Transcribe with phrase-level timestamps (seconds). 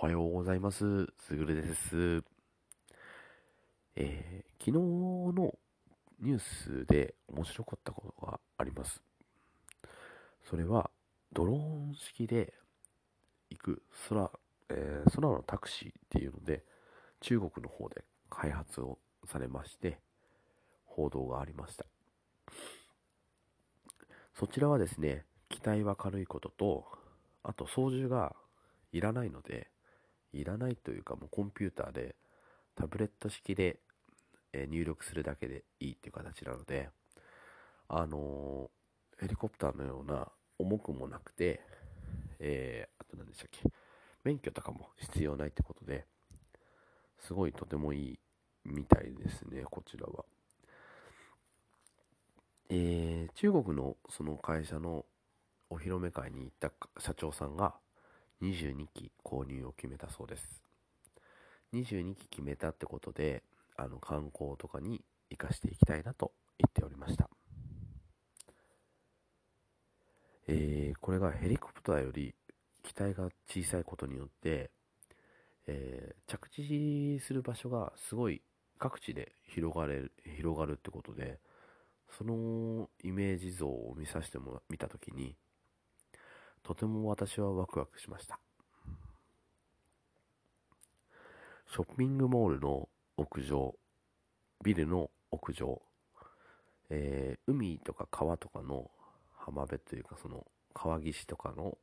[0.00, 1.06] おはようございます。
[1.18, 2.22] すぐるです。
[3.96, 5.52] えー、昨日の
[6.20, 9.02] ニュースで面白かったことがあります。
[10.48, 10.92] それは、
[11.32, 12.54] ドローン式で
[13.50, 14.30] 行く空、
[14.68, 16.62] えー空のタクシーっていうので、
[17.18, 19.98] 中国の方で開発をされまして、
[20.86, 21.86] 報道がありました。
[24.32, 26.86] そちらはですね、機体は軽いことと、
[27.42, 28.36] あと操縦が
[28.92, 29.68] いらないので、
[30.32, 32.14] いらないというかもうコンピューターで
[32.74, 33.80] タブレット式で、
[34.52, 36.88] え入力するだけでいいっていう形なので、
[37.88, 38.70] あの
[39.18, 40.28] ヘリコプターのような
[40.58, 41.60] 重くもなくて、
[42.38, 43.68] えーあと何でしたっけ、
[44.24, 46.06] 免許とかも必要ないってことで、
[47.18, 48.18] すごいとてもいい
[48.64, 50.24] みたいですね、こちらは。
[52.70, 55.04] えー中国のその会社の
[55.70, 56.70] お披露目会に行った
[57.00, 57.74] 社長さんが
[58.42, 60.62] 22機購入を決めたそうです。
[61.72, 63.42] 22機決めたってことで、
[63.76, 67.28] あの観光とかに活かしていきたいなと言っておりました。
[70.46, 72.34] えーこれがヘリコプターより
[72.82, 74.70] 機体が小さいことによって、
[75.66, 78.42] えー着地する場所がすごい
[78.78, 81.38] 各地で広がれる広がるってことで、
[82.16, 85.36] そのイメージ像を見させてもら見たときに、
[86.62, 88.38] とても私はワクワクしました。
[91.70, 93.74] ショッピングモールの屋上、
[94.64, 95.82] ビルの屋上、
[96.90, 98.90] えー海とか川とかの
[99.36, 101.76] 浜辺というかその川岸とかの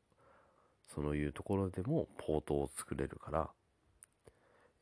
[0.94, 3.50] そういうところでもポートを作れるから、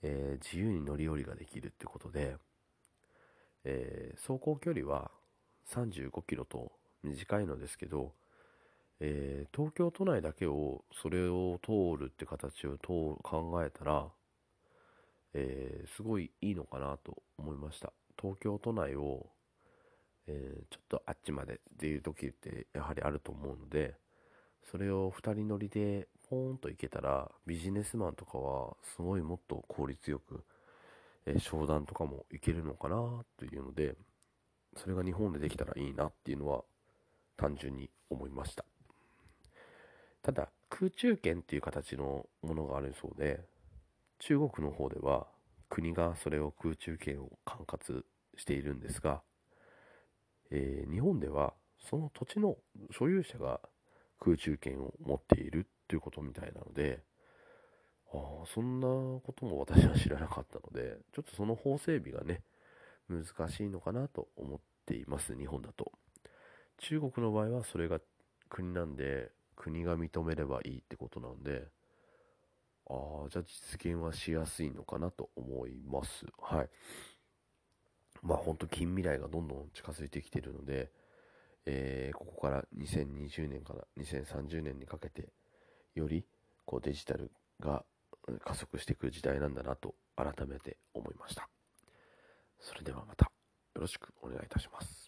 [0.01, 2.37] えー自由に乗り降りができるってことで、
[3.65, 5.11] えー走行距離は
[5.69, 6.71] 35キロと
[7.03, 8.13] 短いのですけど、
[9.05, 12.87] えー東京都内だけをそれを通るって形を通
[13.21, 14.07] 考えたら、
[15.33, 17.91] えーすごいいいのかなと思いました。
[18.19, 19.27] 東京都内を、
[20.27, 23.95] えーちょっとあっちまでっていう時ってやはりあると思うので
[24.71, 30.45] それを2人乗りでポーンと行けたらビジネスマンとかはすごいもっと効率よく、
[31.25, 33.95] え商談とかも行けるのかなというので
[34.77, 36.63] それが日本でできたらいいなっていうのは
[37.37, 38.63] 単純に思いました。
[40.23, 43.41] ただ空中権っていう形のものがあるそうで
[44.19, 45.27] 中国の方では
[45.69, 48.03] 国がそれを空中権を管轄
[48.37, 49.21] しているんですが、
[50.49, 51.53] えー日本では
[51.89, 52.55] その土地の
[52.91, 53.59] 所有者が
[54.19, 57.01] 空中権を持っているということみたいなので
[58.13, 62.41] ああそんなことも私は知らなかったのでちょっとその法整備がね
[63.09, 65.91] 難しいのかなと思っています日本だと。
[66.77, 67.99] 中国の場合はそれが
[68.49, 71.67] 国なんで国が認めればいいってことなんで
[72.89, 72.93] あ
[73.25, 76.25] あじゃあ実現はしやすいのかなと思います。
[76.41, 76.69] はい。
[78.21, 80.91] まあ本当近未来がどんどん近づいてきてるので、
[81.65, 85.29] えーここから2020年から2030年にかけて
[85.95, 86.25] より
[86.65, 87.85] こうデジタルが
[88.43, 91.49] 加速していく時代なんだなと改めて思いました。
[92.59, 93.25] それではまた
[93.75, 95.02] よろしくお願いいたします。